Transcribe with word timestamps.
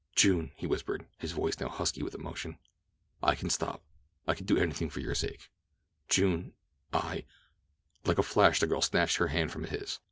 "June!" 0.15 0.51
he 0.55 0.65
whispered, 0.65 1.05
his 1.19 1.31
voice 1.31 1.59
now 1.59 1.69
husky 1.69 2.01
with 2.01 2.15
emotion. 2.15 2.57
"I 3.21 3.35
can 3.35 3.51
stop—I 3.51 4.33
can 4.33 4.47
do 4.47 4.57
anything 4.57 4.89
for 4.89 4.99
your 4.99 5.13
sake. 5.13 5.51
June, 6.09 6.53
I—" 6.91 7.23
Like 8.05 8.17
a 8.17 8.23
flash 8.23 8.59
the 8.59 8.65
girl 8.65 8.81
snatched 8.81 9.17
her 9.17 9.27
hand 9.27 9.51
from 9.51 9.65
his. 9.65 9.99